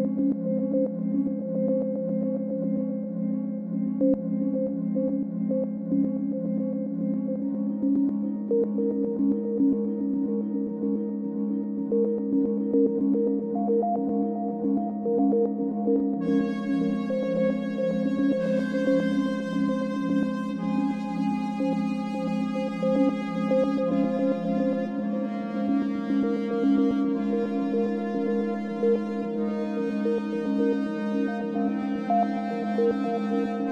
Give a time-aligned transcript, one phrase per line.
[0.00, 0.30] うん。
[32.92, 33.69] Música